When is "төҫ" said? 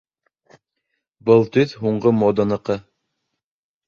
1.57-1.75